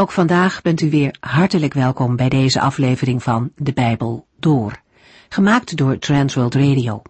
[0.00, 4.82] Ook vandaag bent u weer hartelijk welkom bij deze aflevering van De Bijbel Door,
[5.28, 7.02] gemaakt door Transworld Radio.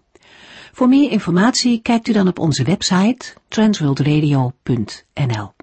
[0.71, 5.53] Voor meer informatie kijkt u dan op onze website transworldradio.nl.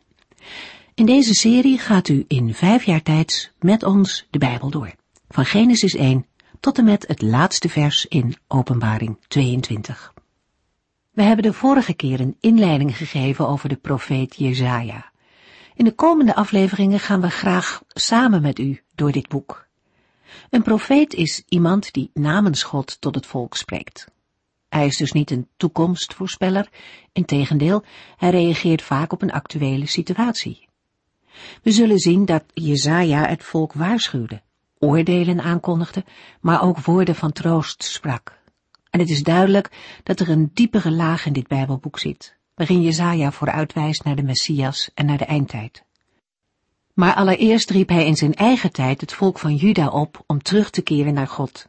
[0.94, 4.94] In deze serie gaat u in vijf jaar tijd met ons de Bijbel door,
[5.28, 6.26] van Genesis 1
[6.60, 10.14] tot en met het laatste vers in Openbaring 22.
[11.10, 15.14] We hebben de vorige keer een inleiding gegeven over de profeet Jezaja.
[15.76, 19.66] In de komende afleveringen gaan we graag samen met u door dit boek.
[20.50, 24.06] Een profeet is iemand die namens God tot het volk spreekt.
[24.68, 26.68] Hij is dus niet een toekomstvoorspeller,
[27.12, 27.84] integendeel,
[28.16, 30.68] hij reageert vaak op een actuele situatie.
[31.62, 34.42] We zullen zien dat Jezaja het volk waarschuwde,
[34.78, 36.04] oordelen aankondigde,
[36.40, 38.38] maar ook woorden van troost sprak.
[38.90, 43.32] En het is duidelijk dat er een diepere laag in dit Bijbelboek zit, waarin Jezaja
[43.32, 45.84] vooruitwijst naar de Messias en naar de eindtijd.
[46.94, 50.70] Maar allereerst riep hij in zijn eigen tijd het volk van Juda op om terug
[50.70, 51.68] te keren naar God.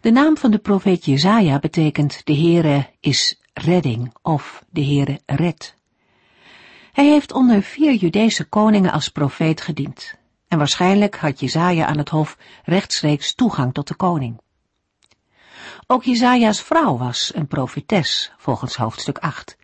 [0.00, 5.74] De naam van de profeet Jezaja betekent de Heere is redding of de Heere red.
[6.92, 10.18] Hij heeft onder vier Judese koningen als profeet gediend
[10.48, 14.40] en waarschijnlijk had Jezaja aan het hof rechtstreeks toegang tot de koning.
[15.86, 19.58] Ook Jezaja's vrouw was een profetes, volgens hoofdstuk 8.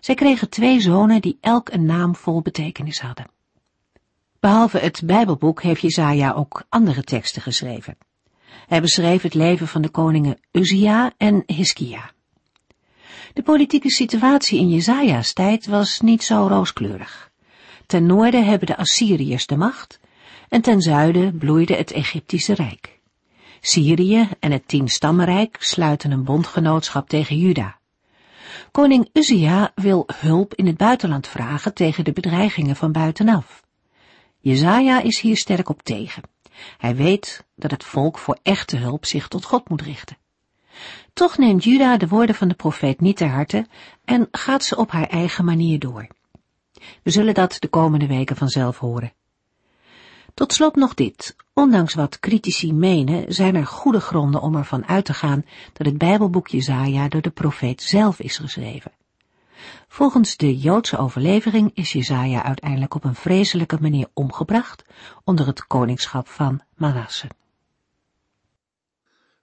[0.00, 3.26] Zij kregen twee zonen die elk een naam vol betekenis hadden.
[4.40, 7.96] Behalve het Bijbelboek heeft Jezaja ook andere teksten geschreven.
[8.66, 12.10] Hij beschreef het leven van de koningen Uzia en Hiskia.
[13.32, 17.30] De politieke situatie in Jezaja's tijd was niet zo rooskleurig.
[17.86, 20.00] Ten noorden hebben de Assyriërs de macht
[20.48, 22.98] en ten zuiden bloeide het Egyptische Rijk.
[23.60, 27.79] Syrië en het Tienstammenrijk sluiten een bondgenootschap tegen Juda.
[28.70, 33.62] Koning Uzia wil hulp in het buitenland vragen tegen de bedreigingen van buitenaf.
[34.38, 36.22] Jezaja is hier sterk op tegen.
[36.78, 40.16] Hij weet dat het volk voor echte hulp zich tot God moet richten.
[41.12, 43.66] Toch neemt Juda de woorden van de profeet niet ter harte
[44.04, 46.06] en gaat ze op haar eigen manier door.
[47.02, 49.12] We zullen dat de komende weken vanzelf horen.
[50.40, 51.36] Tot slot nog dit.
[51.52, 55.98] Ondanks wat critici menen, zijn er goede gronden om ervan uit te gaan dat het
[55.98, 58.92] Bijbelboek Jezaja door de profeet zelf is geschreven.
[59.88, 64.84] Volgens de Joodse overlevering is Jezaja uiteindelijk op een vreselijke manier omgebracht
[65.24, 67.26] onder het koningschap van Manasse.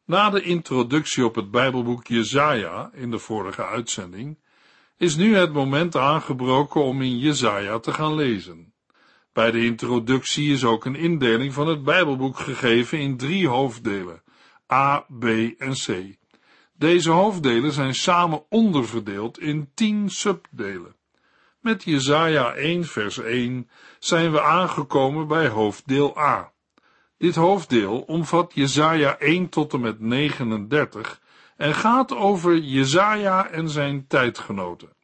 [0.05, 4.37] Na de introductie op het Bijbelboek Jezaja in de vorige uitzending
[4.97, 8.75] is nu het moment aangebroken om in Jezaja te gaan lezen.
[9.37, 14.21] Bij de introductie is ook een indeling van het Bijbelboek gegeven in drie hoofddelen,
[14.71, 15.23] A, B
[15.57, 16.17] en C.
[16.73, 20.95] Deze hoofddelen zijn samen onderverdeeld in tien subdelen.
[21.59, 26.51] Met Jesaja 1 vers 1 zijn we aangekomen bij hoofddeel A.
[27.17, 31.21] Dit hoofddeel omvat Jesaja 1 tot en met 39
[31.57, 34.96] en gaat over Jesaja en zijn tijdgenoten.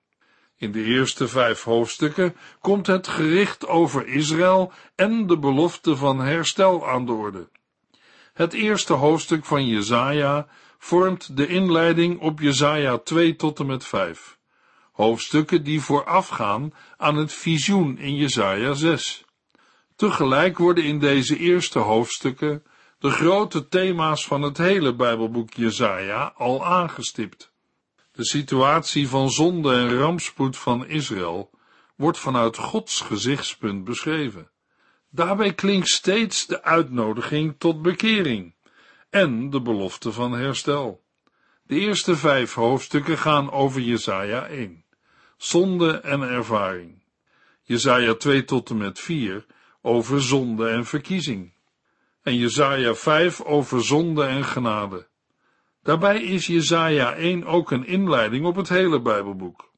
[0.58, 6.90] In de eerste vijf hoofdstukken komt het gericht over Israël en de belofte van herstel
[6.90, 7.50] aan de orde.
[8.34, 10.48] Het eerste hoofdstuk van Jesaja
[10.78, 14.38] vormt de inleiding op Jesaja 2 tot en met 5,
[14.92, 19.26] hoofdstukken die voorafgaan aan het visioen in Jesaja 6.
[19.96, 22.64] Tegelijk worden in deze eerste hoofdstukken
[23.00, 27.53] de grote thema's van het hele Bijbelboek Jesaja al aangestipt.
[28.16, 31.50] De situatie van zonde en rampspoed van Israël
[31.96, 34.50] wordt vanuit Gods gezichtspunt beschreven.
[35.10, 38.56] Daarbij klinkt steeds de uitnodiging tot bekering
[39.10, 41.04] en de belofte van herstel.
[41.64, 44.86] De eerste vijf hoofdstukken gaan over Jesaja 1,
[45.38, 47.04] zonde en ervaring.
[47.62, 49.46] Jesaja 2 tot en met 4
[49.82, 51.54] over zonde en verkiezing.
[52.22, 55.08] En Jesaja 5 over zonde en genade.
[55.84, 59.72] Daarbij is Jesaja 1 ook een inleiding op het hele Bijbelboek.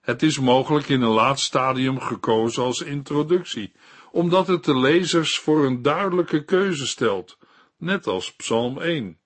[0.00, 3.72] Het is mogelijk in een laat stadium gekozen als introductie,
[4.10, 7.38] omdat het de lezers voor een duidelijke keuze stelt,
[7.76, 9.18] net als Psalm 1.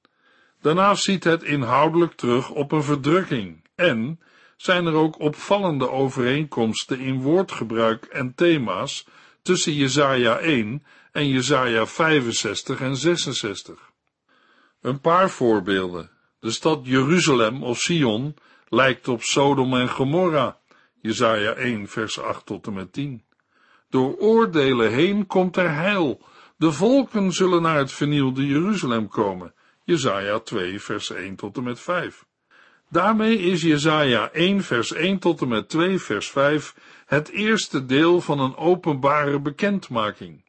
[0.60, 4.20] Daarnaast ziet het inhoudelijk terug op een verdrukking en
[4.56, 9.06] zijn er ook opvallende overeenkomsten in woordgebruik en thema's
[9.42, 13.90] tussen Jesaja 1 en Jesaja 65 en 66.
[14.80, 16.15] Een paar voorbeelden.
[16.46, 18.36] De stad Jeruzalem of Sion
[18.68, 20.58] lijkt op Sodom en Gomorra,
[21.00, 23.22] Jesaja 1 vers 8 tot en met 10.
[23.90, 26.20] Door oordelen heen komt er heil.
[26.56, 29.54] De volken zullen naar het vernielde Jeruzalem komen,
[29.84, 32.24] Jesaja 2 vers 1 tot en met 5.
[32.90, 36.74] Daarmee is Jesaja 1 vers 1 tot en met 2 vers 5
[37.06, 40.45] het eerste deel van een openbare bekendmaking.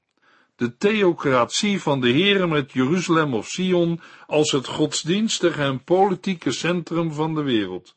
[0.57, 7.13] De theocratie van de Heere met Jeruzalem of Sion als het godsdienstige en politieke centrum
[7.13, 7.93] van de wereld.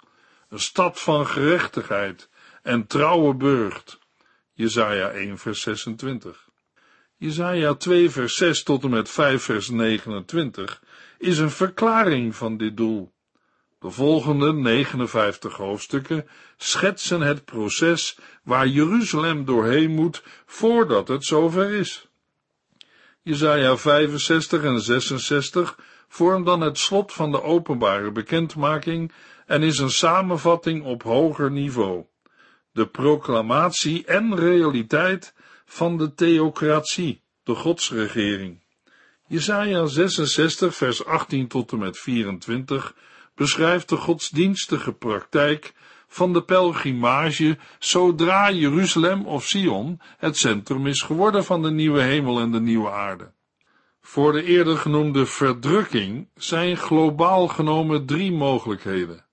[0.48, 2.28] Een stad van gerechtigheid
[2.62, 3.98] en trouwe burcht.
[4.52, 6.48] Jesaja 1 vers 26.
[7.16, 10.82] Jesaja 2 vers 6 tot en met 5 vers 29
[11.18, 13.12] is een verklaring van dit doel.
[13.78, 22.09] De volgende 59 hoofdstukken schetsen het proces waar Jeruzalem doorheen moet voordat het zover is.
[23.22, 25.78] Jesaja 65 en 66
[26.08, 29.12] vormt dan het slot van de openbare bekendmaking
[29.46, 32.04] en is een samenvatting op hoger niveau.
[32.72, 35.34] De proclamatie en realiteit
[35.64, 38.62] van de theocratie, de godsregering.
[39.26, 42.94] Jesaja 66 vers 18 tot en met 24
[43.34, 45.72] beschrijft de godsdienstige praktijk
[46.12, 52.40] van de pelgrimage zodra Jeruzalem of Sion het centrum is geworden van de nieuwe hemel
[52.40, 53.32] en de nieuwe aarde.
[54.00, 59.26] Voor de eerder genoemde verdrukking zijn globaal genomen drie mogelijkheden.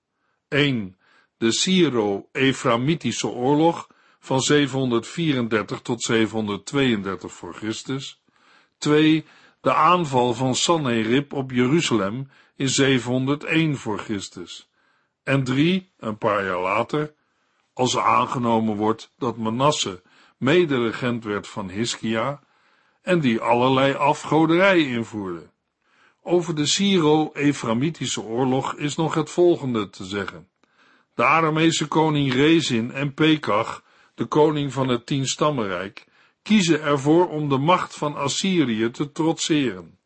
[0.48, 0.96] 1.
[1.36, 3.88] De Syro-Eframitische oorlog
[4.18, 8.22] van 734 tot 732 voor Christus.
[8.78, 9.24] 2.
[9.60, 14.67] De aanval van Sanherib op Jeruzalem in 701 voor Christus.
[15.28, 15.90] En 3.
[15.98, 17.14] Een paar jaar later,
[17.72, 20.02] als aangenomen wordt dat Manasse
[20.36, 22.40] mederegent werd van Hiskia
[23.02, 25.50] en die allerlei afgoderij invoerde.
[26.22, 30.48] Over de Syro-Eframitische oorlog is nog het volgende te zeggen.
[31.14, 33.82] De Aramese koning Rezin en Pekach
[34.14, 36.06] de koning van het tienstammenrijk,
[36.42, 39.98] kiezen ervoor om de macht van Assyrië te trotseren.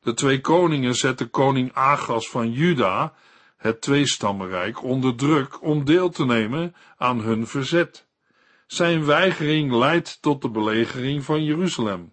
[0.00, 3.14] De twee koningen zetten koning Agas van Juda,
[3.64, 8.06] het tweestammenrijk, onder druk om deel te nemen aan hun verzet.
[8.66, 12.12] Zijn weigering leidt tot de belegering van Jeruzalem.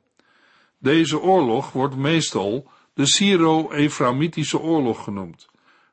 [0.78, 5.50] Deze oorlog wordt meestal de Syro-Eframitische oorlog genoemd,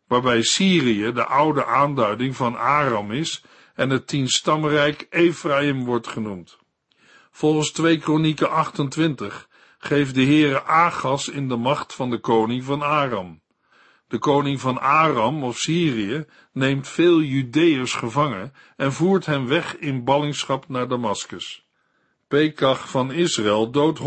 [0.06, 3.44] waarbij Syrië de oude aanduiding van Aram is
[3.74, 6.58] en het tienstammenrijk Ephraim wordt genoemd.
[7.30, 12.82] Volgens 2 Kronieken 28 geeft de Heere Agas in de macht van de koning van
[12.82, 13.40] Aram.
[14.08, 20.04] De koning van Aram of Syrië neemt veel Judeërs gevangen en voert hen weg in
[20.04, 21.66] ballingschap naar Damaskus.
[22.28, 23.98] Pekach van Israël doodt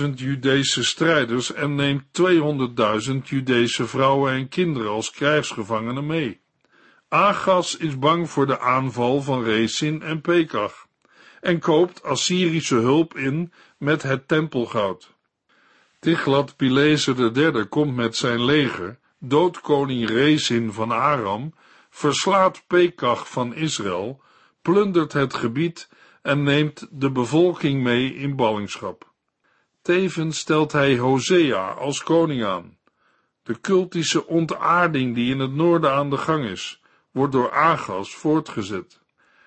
[0.00, 2.04] 120.000 Judese strijders en neemt
[3.10, 6.40] 200.000 Judese vrouwen en kinderen als krijgsgevangenen mee.
[7.08, 10.86] Agas is bang voor de aanval van Rezin en Pekach
[11.40, 15.14] en koopt Assyrische hulp in met het tempelgoud.
[16.00, 21.54] Tiglat-Pileser III komt met zijn leger, doodt koning Rezin van Aram,
[21.90, 24.22] verslaat Pekach van Israël,
[24.62, 25.88] plundert het gebied
[26.22, 29.12] en neemt de bevolking mee in ballingschap.
[29.82, 32.78] Tevens stelt hij Hosea als koning aan.
[33.42, 39.00] De cultische ontaarding die in het noorden aan de gang is, wordt door Agas voortgezet.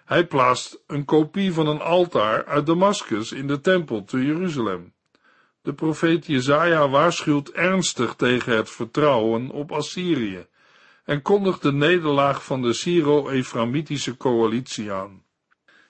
[0.05, 4.93] Hij plaatst een kopie van een altaar uit Damascus in de tempel te Jeruzalem.
[5.63, 10.45] De profeet Jezaja waarschuwt ernstig tegen het vertrouwen op Assyrië
[11.05, 15.23] en kondigt de nederlaag van de Syro-Eframitische coalitie aan.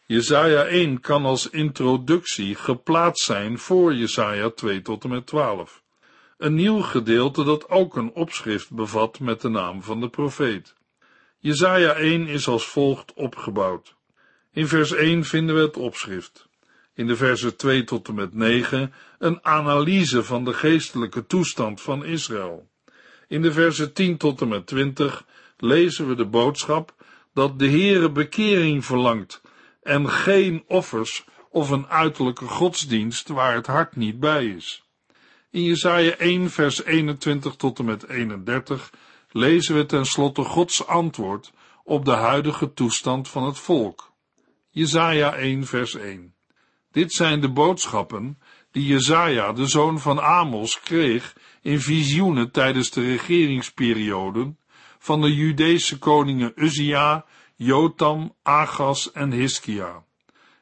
[0.06, 5.84] Jezaja 1 kan als introductie geplaatst zijn voor Jezaja 2 tot en met 12.
[6.38, 10.75] Een nieuw gedeelte dat ook een opschrift bevat met de naam van de profeet.
[11.39, 13.96] Jesaja 1 is als volgt opgebouwd.
[14.51, 16.48] In vers 1 vinden we het opschrift.
[16.96, 22.06] In de versen 2 tot en met 9 een analyse van de geestelijke toestand van
[22.06, 22.70] Israël.
[23.27, 25.25] In de versen 10 tot en met 20
[25.58, 26.94] lezen we de boodschap
[27.34, 29.42] dat de Heere bekering verlangt
[29.82, 34.84] en geen offers of een uiterlijke godsdienst waar het hart niet bij is.
[35.51, 38.92] In Jesaja 1 vers 21 tot en met 31
[39.32, 41.51] lezen we tenslotte Gods antwoord
[41.84, 44.12] op de huidige toestand van het volk.
[44.70, 46.34] Jezaja 1 vers 1
[46.92, 48.38] Dit zijn de boodschappen
[48.74, 54.58] die Jezaja, de zoon van Amos, kreeg in visioenen tijdens de regeringsperioden
[55.00, 57.25] van de Judese koningen Uzia,
[57.56, 60.03] Jotam, Agas en Hiskia.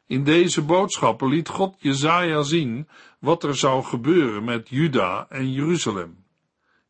[0.08, 2.88] In deze boodschappen liet God Jezaja zien
[3.20, 6.26] wat er zou gebeuren met Juda en Jeruzalem.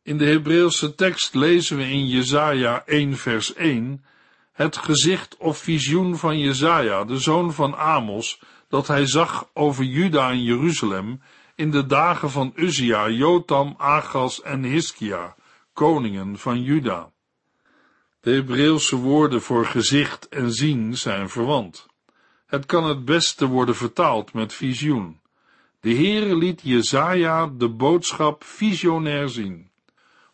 [0.02, 4.04] In de Hebreeuwse tekst lezen we in Jesaja 1 vers 1
[4.52, 8.40] het gezicht of visioen van Jesaja, de zoon van Amos,
[8.72, 11.20] dat hij zag over Juda en Jeruzalem
[11.54, 15.34] in de dagen van Uzia, Jotam, Agas en Hiskia,
[15.72, 17.10] koningen van Juda.
[18.20, 21.86] De Hebreeuwse woorden voor gezicht en zien zijn verwant.
[22.46, 25.20] Het kan het beste worden vertaald met visioen.
[25.80, 29.70] De Heere liet Jezaja de boodschap visionair zien.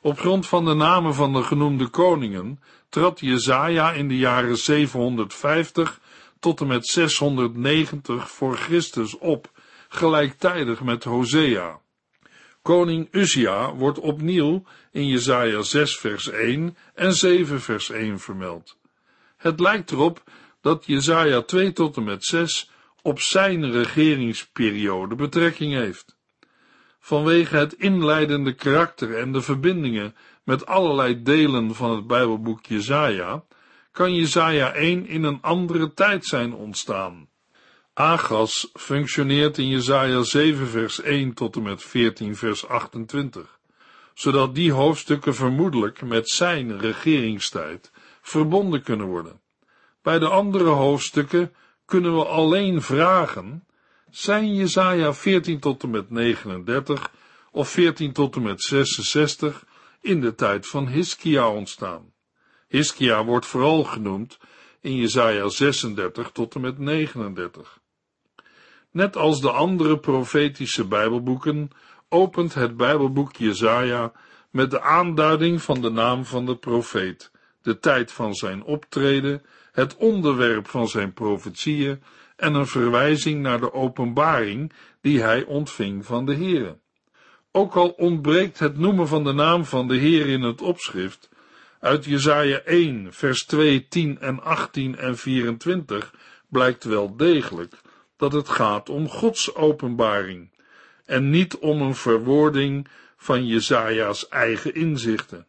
[0.00, 6.00] Op grond van de namen van de genoemde koningen trad Jezaja in de jaren 750
[6.40, 9.50] tot en met 690 voor Christus op,
[9.88, 11.80] gelijktijdig met Hosea.
[12.62, 18.78] Koning Uzia wordt opnieuw in Jesaja 6 vers 1 en 7 vers 1 vermeld.
[19.37, 20.23] Het lijkt erop
[20.61, 22.71] dat Jesaja 2 tot en met 6
[23.02, 26.16] op zijn regeringsperiode betrekking heeft.
[27.00, 30.14] Vanwege het inleidende karakter en de verbindingen
[30.45, 33.45] met allerlei delen van het Bijbelboek Jesaja,
[33.92, 37.28] kan Jesaja 1 in een andere tijd zijn ontstaan.
[37.95, 43.59] Agas functioneert in Jesaja 7 vers 1 tot en met 14 vers 28,
[44.14, 47.90] zodat die hoofdstukken vermoedelijk met zijn regeringstijd
[48.23, 49.40] verbonden kunnen worden.
[50.02, 51.54] Bij de andere hoofdstukken
[51.85, 53.66] kunnen we alleen vragen,
[54.11, 57.11] zijn Jesaja 14 tot en met 39
[57.50, 59.64] of 14 tot en met 66
[60.00, 62.12] in de tijd van Hiskia ontstaan?
[62.68, 64.38] Hiskia wordt vooral genoemd
[64.80, 67.80] in Jesaja 36 tot en met 39.
[68.90, 71.70] Net als de andere profetische Bijbelboeken
[72.08, 74.12] opent het Bijbelboek Jesaja
[74.50, 77.30] met de aanduiding van de naam van de profeet,
[77.62, 82.02] de tijd van zijn optreden, het onderwerp van zijn profetieën
[82.37, 86.78] en een verwijzing naar de openbaring die hij ontving van de Heere.
[87.52, 91.28] Ook al ontbreekt het noemen van de naam van de Heer in het opschrift,
[91.80, 96.14] uit Jesaja 1, vers 2, 10 en 18 en 24
[96.49, 97.75] blijkt wel degelijk
[98.16, 100.50] dat het gaat om Gods openbaring
[101.04, 105.47] en niet om een verwoording van Jesaja's eigen inzichten.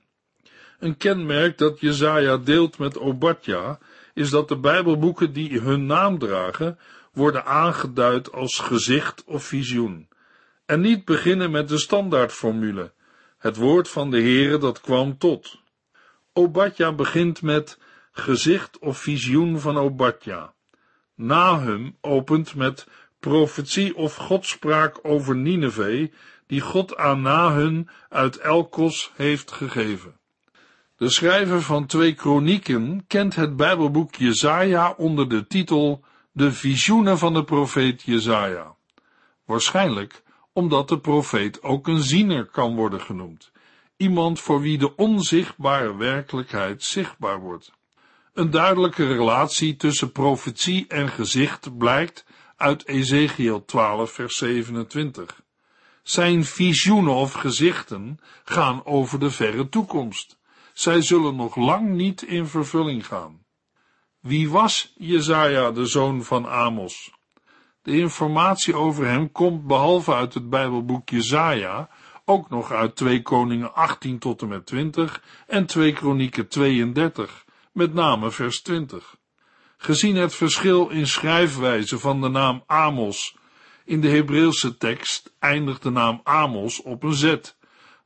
[0.79, 3.79] Een kenmerk dat Jesaja deelt met Obadja
[4.13, 6.79] is dat de Bijbelboeken die hun naam dragen
[7.13, 10.07] worden aangeduid als gezicht of visioen
[10.69, 12.91] en niet beginnen met de standaardformule,
[13.37, 15.58] het woord van de Heere dat kwam tot.
[16.39, 17.77] Obadja begint met
[18.11, 20.53] gezicht of visioen van Obadja.
[21.15, 22.87] Nahum opent met
[23.19, 26.11] profetie of godspraak over Nineveh,
[26.47, 30.13] die God aan Nahum uit Elkos heeft gegeven.
[30.97, 37.33] De schrijver van twee kronieken kent het Bijbelboek Jezaja onder de titel De visioenen van
[37.33, 38.75] de profeet Jezaja.
[39.45, 43.51] Waarschijnlijk omdat de profeet ook een ziener kan worden genoemd,
[43.99, 47.71] iemand voor wie de onzichtbare werkelijkheid zichtbaar wordt.
[48.33, 52.25] Een duidelijke relatie tussen profetie en gezicht blijkt
[52.55, 55.41] uit Ezekiel 12 vers 27.
[56.03, 60.37] Zijn visioenen of gezichten gaan over de verre toekomst.
[60.73, 63.45] Zij zullen nog lang niet in vervulling gaan.
[64.19, 67.11] Wie was Jezaja, de zoon van Amos?
[67.81, 71.89] De informatie over hem komt behalve uit het Bijbelboek Jezaja
[72.29, 77.93] ook nog uit 2 Koningen 18 tot en met 20 en 2 Kronieken 32, met
[77.93, 79.15] name vers 20.
[79.77, 83.37] Gezien het verschil in schrijfwijze van de naam Amos,
[83.85, 87.35] in de Hebreeuwse tekst eindigt de naam Amos op een z,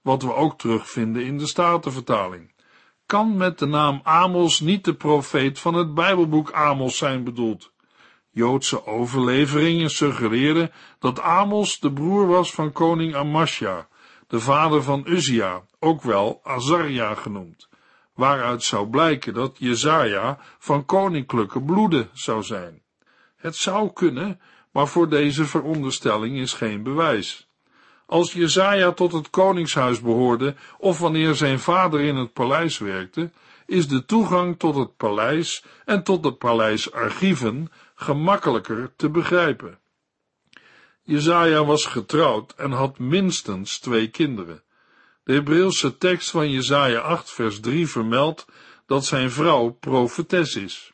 [0.01, 2.53] wat we ook terugvinden in de Statenvertaling.
[3.05, 7.71] Kan met de naam Amos niet de profeet van het Bijbelboek Amos zijn bedoeld?
[8.29, 13.87] Joodse overleveringen suggereren dat Amos de broer was van koning Amasja,
[14.33, 17.69] de vader van Uzia, ook wel Azaria genoemd,
[18.13, 22.81] waaruit zou blijken dat Jezaja van koninklijke bloede zou zijn.
[23.35, 24.39] Het zou kunnen,
[24.71, 27.49] maar voor deze veronderstelling is geen bewijs.
[28.05, 33.31] Als Jezaja tot het koningshuis behoorde, of wanneer zijn vader in het paleis werkte,
[33.65, 39.81] is de toegang tot het paleis en tot de paleisarchieven gemakkelijker te begrijpen.
[41.05, 44.63] Jezaja was getrouwd en had minstens twee kinderen.
[45.23, 48.45] De Hebreeuwse tekst van Jezaja 8 vers 3 vermeldt
[48.85, 50.91] dat zijn vrouw profetes is.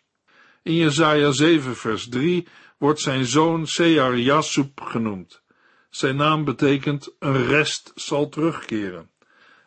[0.63, 2.47] In Jezaja 7 vers 3
[2.77, 5.41] wordt zijn zoon Sear Jasub genoemd.
[5.89, 9.09] Zijn naam betekent een rest zal terugkeren.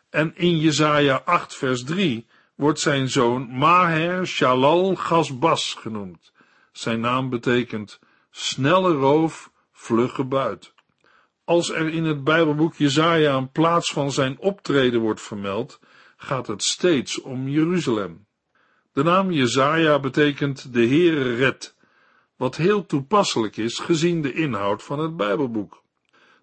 [0.09, 6.31] En in Jezaja 8 vers 3 wordt zijn zoon Maher Shalal Gasbas genoemd.
[6.71, 7.99] Zijn naam betekent
[8.31, 9.51] snelle roof,
[9.83, 10.73] vlugge buit.
[11.43, 15.79] Als er in het Bijbelboek Jezaja een plaats van zijn optreden wordt vermeld,
[16.17, 18.25] gaat het steeds om Jeruzalem.
[18.93, 21.75] De naam Jezaja betekent de Heere red,
[22.35, 25.83] wat heel toepasselijk is gezien de inhoud van het Bijbelboek.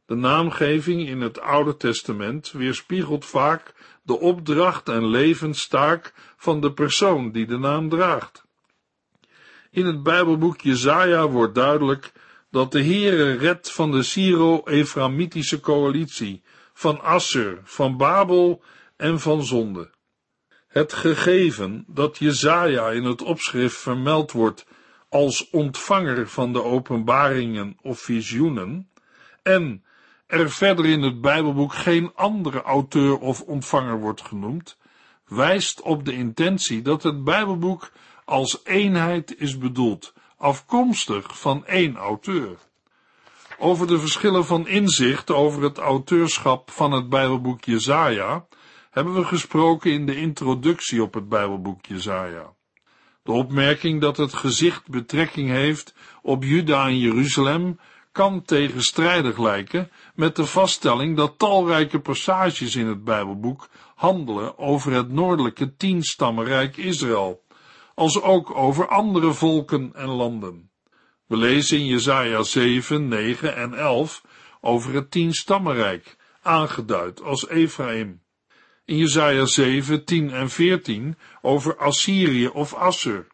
[0.06, 7.32] De naamgeving in het Oude Testament weerspiegelt vaak de opdracht en levenstaak van de persoon
[7.32, 8.44] die de naam draagt.
[9.70, 12.12] In het Bijbelboek Jezaja wordt duidelijk
[12.50, 16.42] dat de Heere redt van de Syro-Eframitische coalitie,
[16.72, 18.62] van Assur, van Babel
[18.96, 19.90] en van zonde.
[20.68, 24.66] Het gegeven dat Jezaja in het opschrift vermeld wordt
[25.08, 28.90] als ontvanger van de openbaringen of visioenen
[29.42, 29.84] en
[30.26, 34.76] er verder in het Bijbelboek geen andere auteur of ontvanger wordt genoemd,
[35.26, 37.92] wijst op de intentie dat het Bijbelboek
[38.24, 42.58] als eenheid is bedoeld, afkomstig van één auteur.
[43.58, 48.46] Over de verschillen van inzicht over het auteurschap van het Bijbelboek Jezaja
[48.90, 52.52] hebben we gesproken in de introductie op het Bijbelboek Jezaja.
[53.22, 57.78] De opmerking dat het gezicht betrekking heeft op Juda en Jeruzalem
[58.12, 65.12] kan tegenstrijdig lijken met de vaststelling dat talrijke passages in het Bijbelboek handelen over het
[65.12, 67.42] noordelijke tienstammenrijk Israël,
[68.00, 70.70] als ook over andere volken en landen.
[71.26, 74.24] We lezen in Jesaja 7, 9 en 11
[74.60, 78.20] over het tienstammenrijk, aangeduid als Ephraim.
[78.84, 83.26] In Jesaja 7, 10 en 14 over Assyrië of Assur.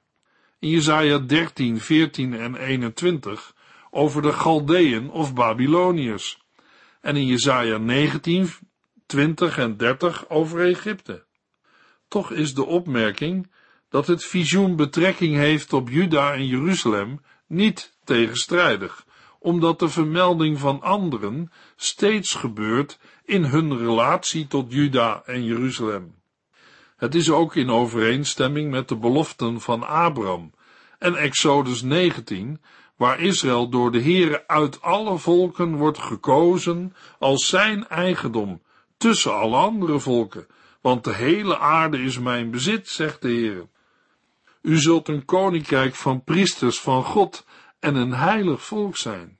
[0.58, 3.54] In Jesaja 13, 14 en 21
[3.90, 6.42] over de Galdeën of Babyloniërs.
[7.00, 8.48] En in Jesaja 19,
[9.06, 11.24] 20 en 30 over Egypte.
[12.08, 13.48] Toch is de opmerking
[13.96, 19.06] dat het visioen betrekking heeft op Juda en Jeruzalem niet tegenstrijdig,
[19.38, 26.14] omdat de vermelding van anderen steeds gebeurt in hun relatie tot Juda en Jeruzalem.
[26.96, 30.52] Het is ook in overeenstemming met de beloften van Abraham
[30.98, 32.60] en Exodus 19,
[32.96, 38.62] waar Israël door de Heere uit alle volken wordt gekozen als zijn eigendom
[38.96, 40.46] tussen alle andere volken,
[40.80, 43.66] want de hele aarde is mijn bezit, zegt de Heere.
[44.66, 47.46] U zult een koninkrijk van priesters van God
[47.80, 49.38] en een heilig volk zijn.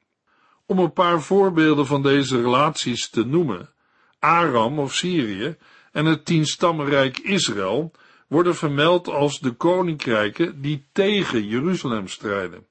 [0.67, 3.71] Om een paar voorbeelden van deze relaties te noemen,
[4.19, 5.57] Aram of Syrië
[5.93, 7.93] en het tienstammenrijk Israël
[8.29, 12.67] worden vermeld als de koninkrijken die tegen Jeruzalem strijden.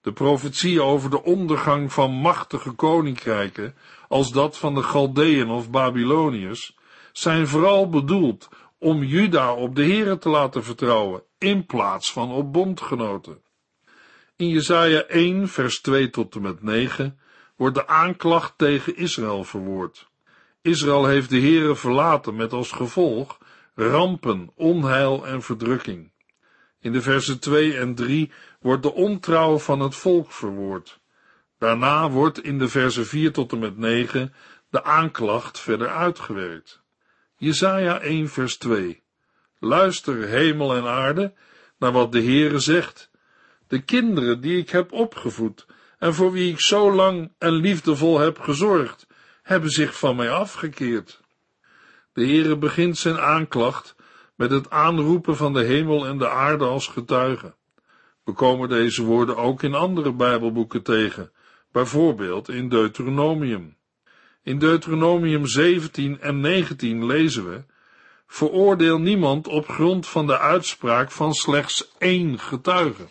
[0.00, 3.74] De profetie over de ondergang van machtige koninkrijken,
[4.08, 6.76] als dat van de Galdeën of Babyloniërs,
[7.12, 12.52] zijn vooral bedoeld om Juda op de Here te laten vertrouwen, in plaats van op
[12.52, 13.42] bondgenoten.
[14.36, 17.18] In Jesaja 1, vers 2 tot en met 9
[17.56, 20.10] wordt de aanklacht tegen Israël verwoord.
[20.60, 23.38] Israël heeft de Here verlaten met als gevolg
[23.74, 26.10] rampen, onheil en verdrukking.
[26.80, 31.00] In de versen 2 en 3 wordt de ontrouw van het volk verwoord.
[31.58, 34.34] Daarna wordt in de versen 4 tot en met 9
[34.70, 36.82] de aanklacht verder uitgewerkt.
[37.36, 39.01] Jesaja 1 vers 2
[39.64, 41.32] Luister, hemel en aarde,
[41.78, 43.10] naar wat de Heere zegt.
[43.66, 45.66] De kinderen die ik heb opgevoed
[45.98, 49.06] en voor wie ik zo lang en liefdevol heb gezorgd,
[49.42, 51.20] hebben zich van mij afgekeerd.
[52.12, 53.94] De Heere begint zijn aanklacht
[54.36, 57.54] met het aanroepen van de hemel en de aarde als getuigen.
[58.24, 61.32] We komen deze woorden ook in andere Bijbelboeken tegen,
[61.72, 63.76] bijvoorbeeld in Deuteronomium.
[64.42, 67.64] In Deuteronomium 17 en 19 lezen we:
[68.34, 73.08] Veroordeel niemand op grond van de uitspraak van slechts één getuige.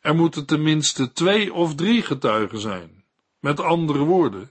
[0.00, 3.04] Er moeten tenminste twee of drie getuigen zijn.
[3.40, 4.50] Met andere woorden,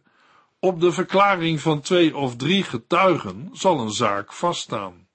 [0.60, 5.08] op de verklaring van twee of drie getuigen zal een zaak vaststaan.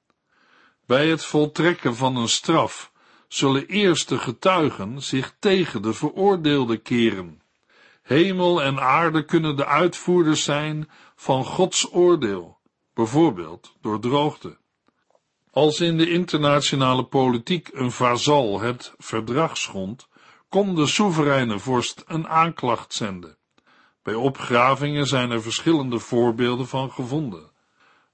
[0.87, 2.93] Bij het voltrekken van een straf
[3.29, 7.43] zullen eerst de getuigen zich tegen de veroordeelde keren.
[8.03, 12.56] Hemel en aarde kunnen de uitvoerders zijn van Gods oordeel,
[12.97, 14.59] bijvoorbeeld door droogte.
[15.51, 20.09] Als in de internationale politiek een vazal het verdrag schond,
[20.49, 23.37] kon de soevereine vorst een aanklacht zenden.
[24.03, 27.51] Bij opgravingen zijn er verschillende voorbeelden van gevonden.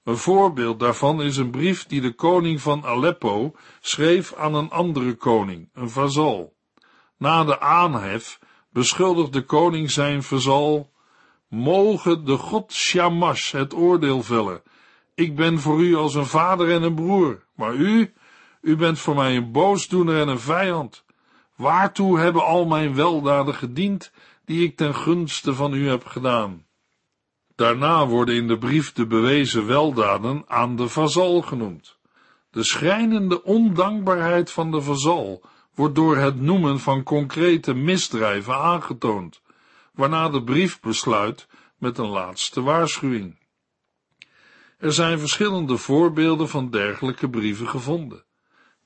[0.03, 5.15] Een voorbeeld daarvan is een brief die de koning van Aleppo schreef aan een andere
[5.15, 6.53] koning, een vazal.
[7.17, 10.91] Na de aanhef beschuldigt de koning zijn vazal,
[11.47, 14.61] mogen de god Shamash het oordeel vellen.
[15.15, 18.13] Ik ben voor u als een vader en een broer, maar u,
[18.61, 21.05] u bent voor mij een boosdoener en een vijand.
[21.55, 24.11] Waartoe hebben al mijn weldaden gediend,
[24.45, 26.65] die ik ten gunste van u heb gedaan?
[27.55, 31.97] Daarna worden in de brief de bewezen weldaden aan de vazal genoemd.
[32.51, 35.43] De schrijnende ondankbaarheid van de vazal
[35.75, 39.41] wordt door het noemen van concrete misdrijven aangetoond,
[39.93, 41.47] waarna de brief besluit
[41.77, 43.41] met een laatste waarschuwing.
[44.83, 48.23] Er zijn verschillende voorbeelden van dergelijke brieven gevonden.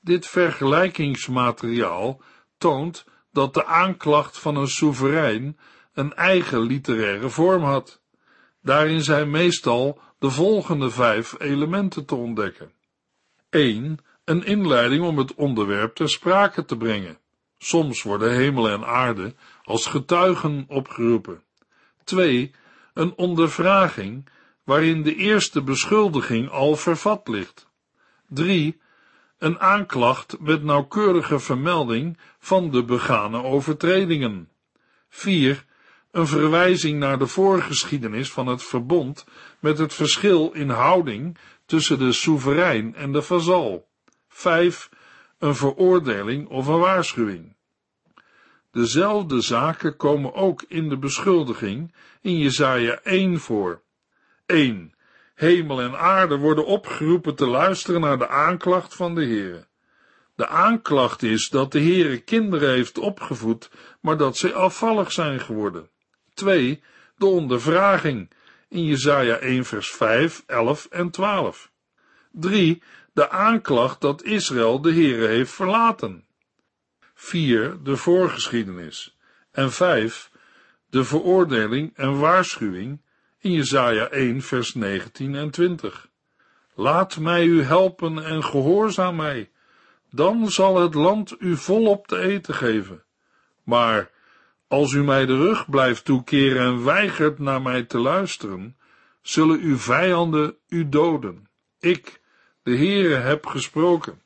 [0.00, 2.20] Dit vergelijkingsmateriaal
[2.58, 5.58] toont dat de aanklacht van een soeverein
[5.92, 8.00] een eigen literaire vorm had.
[8.62, 12.72] Daarin zijn meestal de volgende vijf elementen te ontdekken.
[13.50, 13.98] 1.
[14.24, 17.18] Een inleiding om het onderwerp ter sprake te brengen.
[17.56, 21.42] Soms worden hemel en aarde als getuigen opgeroepen.
[22.04, 22.54] 2.
[22.94, 24.28] Een ondervraging
[24.68, 27.68] waarin de eerste beschuldiging al vervat ligt.
[28.26, 28.80] 3.
[29.38, 34.48] Een aanklacht met nauwkeurige vermelding van de begane overtredingen.
[35.08, 35.64] 4.
[36.10, 39.24] Een verwijzing naar de voorgeschiedenis van het verbond
[39.58, 43.88] met het verschil in houding tussen de soeverein en de vazal.
[44.28, 44.88] 5.
[45.38, 47.56] Een veroordeling of een waarschuwing.
[48.70, 53.86] Dezelfde zaken komen ook in de beschuldiging in Jesaja 1 voor.
[54.48, 54.94] 1.
[55.34, 59.66] Hemel en aarde worden opgeroepen te luisteren naar de aanklacht van de Heere.
[60.34, 65.90] De aanklacht is dat de Heere kinderen heeft opgevoed, maar dat ze afvallig zijn geworden.
[66.34, 66.82] 2.
[67.16, 68.30] De ondervraging
[68.68, 71.70] in Jesaja 1 vers 5, 11 en 12.
[72.30, 72.82] 3.
[73.12, 76.24] De aanklacht dat Israël de Heere heeft verlaten.
[77.14, 77.82] 4.
[77.82, 79.16] De voorgeschiedenis.
[79.50, 80.30] En 5.
[80.90, 83.00] De veroordeling en waarschuwing
[83.48, 86.08] in Jesaja 1 vers 19 en 20.
[86.74, 89.50] Laat mij u helpen en gehoorzaam mij,
[90.10, 93.02] dan zal het land u volop te eten geven.
[93.64, 94.10] Maar
[94.66, 98.76] als u mij de rug blijft toekeren en weigert naar mij te luisteren,
[99.22, 101.48] zullen uw vijanden u doden.
[101.80, 102.20] Ik,
[102.62, 104.20] de Heere, heb gesproken.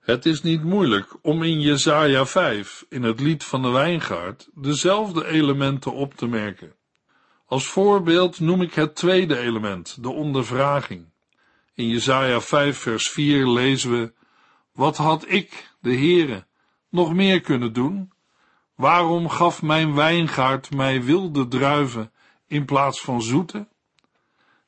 [0.00, 5.26] Het is niet moeilijk om in Jesaja 5, in het lied van de wijngaard, dezelfde
[5.26, 6.78] elementen op te merken.
[7.50, 11.06] Als voorbeeld noem ik het tweede element, de ondervraging.
[11.74, 14.12] In Jesaja 5 vers 4 lezen we,
[14.72, 16.46] Wat had ik, de Heere,
[16.88, 18.12] nog meer kunnen doen?
[18.74, 22.12] Waarom gaf mijn wijngaard mij wilde druiven
[22.46, 23.68] in plaats van zoete?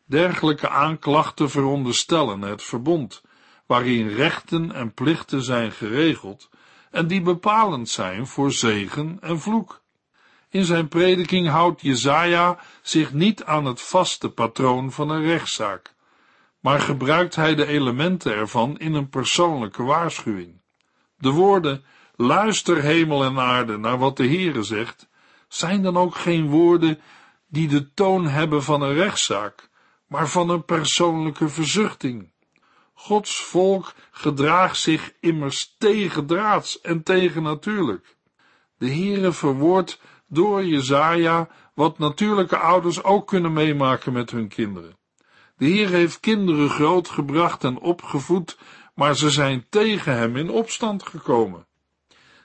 [0.04, 3.22] Dergelijke aanklachten veronderstellen het verbond,
[3.66, 6.48] waarin rechten en plichten zijn geregeld
[6.90, 9.81] en die bepalend zijn voor zegen en vloek.
[10.52, 15.94] In zijn prediking houdt Jezaja zich niet aan het vaste patroon van een rechtszaak,
[16.60, 20.60] maar gebruikt hij de elementen ervan in een persoonlijke waarschuwing.
[21.16, 21.84] De woorden,
[22.16, 25.08] luister hemel en aarde naar wat de Heere zegt,
[25.48, 27.00] zijn dan ook geen woorden
[27.48, 29.68] die de toon hebben van een rechtszaak,
[30.06, 32.32] maar van een persoonlijke verzuchting.
[32.94, 38.16] Gods volk gedraagt zich immers tegendraads en tegennatuurlijk.
[38.78, 40.00] De Heere verwoordt
[40.32, 44.96] door Jezaja wat natuurlijke ouders ook kunnen meemaken met hun kinderen.
[45.56, 48.58] De Heer heeft kinderen grootgebracht en opgevoed,
[48.94, 51.66] maar ze zijn tegen hem in opstand gekomen.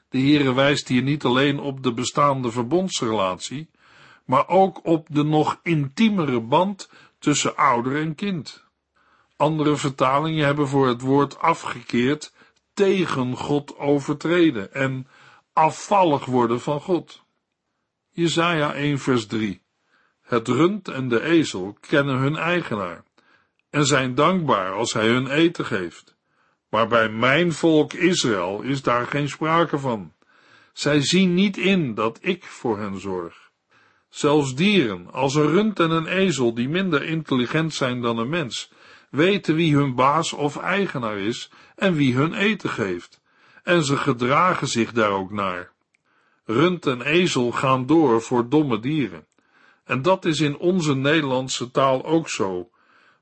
[0.09, 3.69] De Heere wijst hier niet alleen op de bestaande verbondsrelatie,
[4.25, 8.65] maar ook op de nog intiemere band tussen ouder en kind.
[9.35, 12.33] Andere vertalingen hebben voor het woord afgekeerd
[12.73, 15.07] tegen God overtreden en
[15.53, 17.25] afvallig worden van God.
[18.19, 19.61] Jesaja 1 vers 3
[20.21, 23.03] Het rund en de ezel kennen hun eigenaar
[23.69, 26.17] en zijn dankbaar als hij hun eten geeft.
[26.69, 30.13] Maar bij mijn volk Israël is daar geen sprake van.
[30.73, 33.51] Zij zien niet in dat ik voor hen zorg.
[34.09, 38.71] Zelfs dieren, als een rund en een ezel, die minder intelligent zijn dan een mens,
[39.09, 43.21] weten wie hun baas of eigenaar is en wie hun eten geeft,
[43.63, 45.75] en ze gedragen zich daar ook naar.
[46.49, 49.25] Rund en ezel gaan door voor domme dieren.
[49.83, 52.69] En dat is in onze Nederlandse taal ook zo.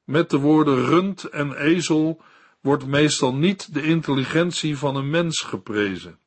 [0.04, 2.22] Met de woorden rund en ezel
[2.62, 6.20] wordt meestal niet de intelligentie van een mens geprezen.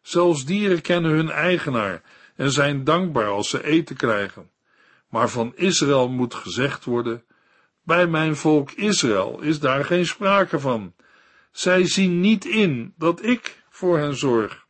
[0.00, 2.02] Zelfs dieren kennen hun eigenaar
[2.36, 4.50] en zijn dankbaar als ze eten krijgen.
[5.08, 7.24] Maar van Israël moet gezegd worden:
[7.82, 10.94] bij mijn volk Israël is daar geen sprake van.
[11.52, 14.61] Zij zien niet in dat ik voor hen zorg.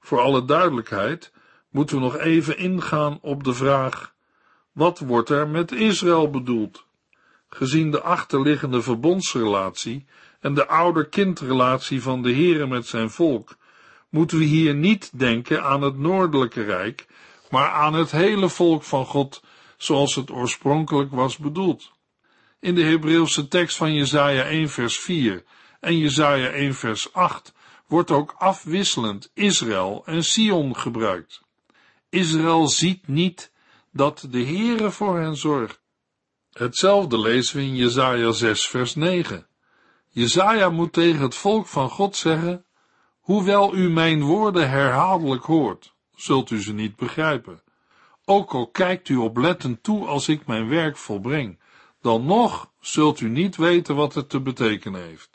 [0.00, 1.32] Voor alle duidelijkheid
[1.70, 4.14] moeten we nog even ingaan op de vraag:
[4.72, 6.84] wat wordt er met Israël bedoeld?
[7.48, 10.06] Gezien de achterliggende verbondsrelatie
[10.40, 13.56] en de ouder-kindrelatie van de Heere met zijn volk,
[14.08, 17.06] moeten we hier niet denken aan het noordelijke rijk,
[17.50, 19.42] maar aan het hele volk van God,
[19.76, 21.92] zoals het oorspronkelijk was bedoeld.
[22.60, 25.44] In de Hebreeuwse tekst van Jesaja 1 vers 4
[25.80, 27.52] en Jesaja 1 vers 8
[27.90, 31.42] wordt ook afwisselend Israël en Sion gebruikt.
[32.08, 33.52] Israël ziet niet
[33.92, 35.80] dat de Heere voor hen zorgt.
[36.52, 39.46] Hetzelfde lezen we in Jesaja 6 vers 9.
[40.08, 42.64] Jesaja moet tegen het volk van God zeggen,
[43.20, 47.62] hoewel u mijn woorden herhaaldelijk hoort, zult u ze niet begrijpen.
[48.24, 51.60] Ook al kijkt u oplettend toe als ik mijn werk volbreng,
[52.00, 55.29] dan nog zult u niet weten wat het te betekenen heeft.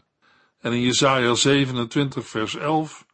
[0.65, 3.05] En in Jesaja 27 vers 11,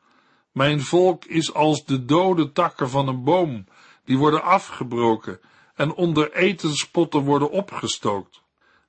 [0.52, 3.66] mijn volk is als de dode takken van een boom,
[4.06, 5.40] die worden afgebroken
[5.76, 8.42] en onder etenspotten worden opgestookt.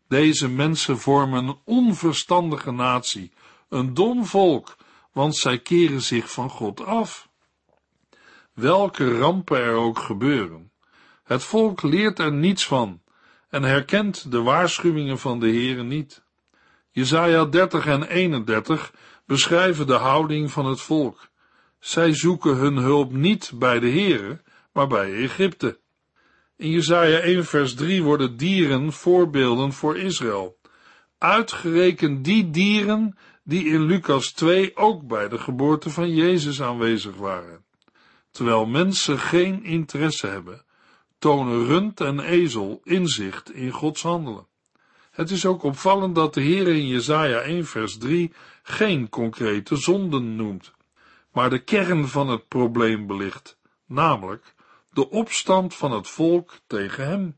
[0.08, 3.32] Deze mensen vormen een onverstandige natie,
[3.68, 4.76] een dom volk,
[5.12, 7.28] want zij keren zich van God af.
[8.52, 10.72] Welke rampen er ook gebeuren,
[11.24, 13.00] het volk leert er niets van
[13.48, 16.22] en herkent de waarschuwingen van de Heere niet.
[16.94, 18.92] Jesaja 30 en 31
[19.26, 21.28] beschrijven de houding van het volk.
[21.78, 25.78] Zij zoeken hun hulp niet bij de Heere, maar bij Egypte.
[26.56, 30.58] In Jesaja 1 vers 3 worden dieren voorbeelden voor Israël.
[31.18, 37.64] Uitgerekend die dieren die in Lucas 2 ook bij de geboorte van Jezus aanwezig waren.
[38.30, 40.64] Terwijl mensen geen interesse hebben,
[41.18, 44.46] tonen rund en ezel inzicht in Gods handelen.
[45.12, 50.36] Het is ook opvallend dat de Heer in Jesaja 1 vers 3 geen concrete zonden
[50.36, 50.72] noemt,
[51.32, 54.54] maar de kern van het probleem belicht, namelijk
[54.90, 57.36] de opstand van het volk tegen hem.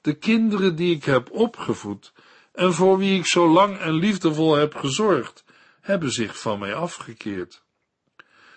[0.00, 2.12] De kinderen die ik heb opgevoed
[2.52, 5.44] en voor wie ik zo lang en liefdevol heb gezorgd,
[5.80, 7.62] hebben zich van mij afgekeerd.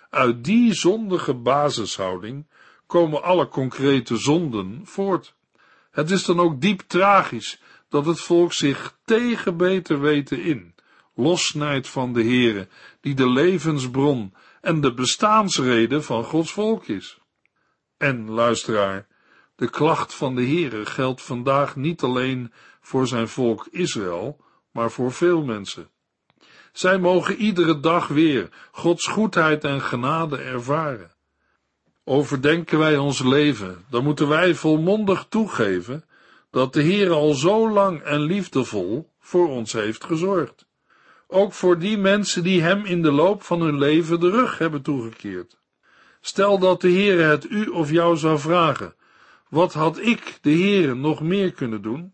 [0.10, 2.48] Uit die zondige basishouding
[2.88, 5.36] komen alle concrete zonden voort.
[5.92, 7.62] Het is dan ook diep tragisch
[7.94, 10.76] dat het volk zich tegen beter weten in
[11.16, 12.68] lossnijdt van de Heere,
[13.02, 17.20] die de levensbron en de bestaansrede van Gods volk is.
[17.98, 19.08] En, luisteraar,
[19.56, 25.12] de klacht van de Heere geldt vandaag niet alleen voor zijn volk Israël, maar voor
[25.12, 25.90] veel mensen.
[26.72, 31.12] Zij mogen iedere dag weer Gods goedheid en genade ervaren.
[32.04, 36.06] Overdenken wij ons leven, dan moeten wij volmondig toegeven
[36.54, 40.66] dat de Heer al zo lang en liefdevol voor ons heeft gezorgd.
[41.28, 44.82] Ook voor die mensen die Hem in de loop van hun leven de rug hebben
[44.82, 45.58] toegekeerd.
[46.22, 48.96] Stel dat de Heer het u of jou zou vragen,
[49.50, 52.14] wat had ik, de Heer, nog meer kunnen doen?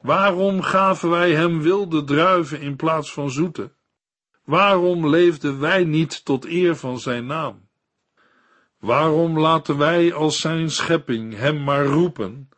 [0.00, 3.70] Waarom gaven wij Hem wilde druiven in plaats van zoete?
[4.44, 7.68] Waarom leefden wij niet tot eer van Zijn naam?
[8.78, 12.48] Waarom laten wij als zijn schepping hem maar roepen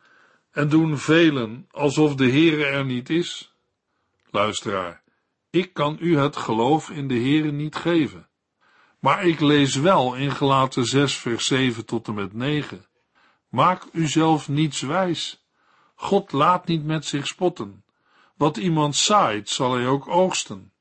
[0.51, 3.55] en doen velen alsof de Heere er niet is?
[4.29, 5.01] Luisteraar,
[5.49, 8.27] ik kan u het geloof in de Heere niet geven,
[8.99, 12.85] maar ik lees wel in Gelaten 6 vers 7 tot en met 9.
[13.49, 15.45] Maak uzelf niets wijs.
[15.95, 17.83] God laat niet met zich spotten.
[18.35, 20.71] Wat iemand zaait, zal hij ook oogsten.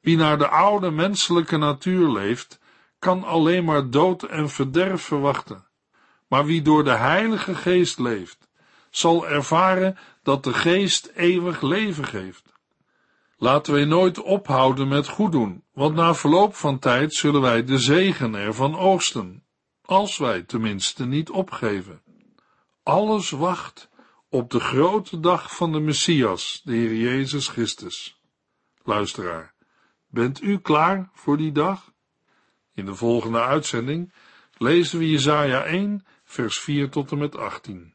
[0.00, 2.60] Wie naar de oude menselijke natuur leeft,
[2.98, 5.66] kan alleen maar dood en verderf verwachten.
[6.28, 8.47] Maar wie door de Heilige Geest leeft,
[8.90, 12.52] zal ervaren dat de Geest eeuwig leven geeft.
[13.36, 17.78] Laten wij nooit ophouden met goed doen, want na verloop van tijd zullen wij de
[17.78, 19.44] zegen ervan oogsten,
[19.82, 22.02] als wij tenminste niet opgeven.
[22.82, 23.88] Alles wacht
[24.28, 28.20] op de grote dag van de Messias, de Heer Jezus Christus.
[28.82, 29.54] Luisteraar,
[30.06, 31.92] bent u klaar voor die dag?
[32.74, 34.12] In de volgende uitzending
[34.56, 37.94] lezen we Jesaja 1, vers 4 tot en met 18.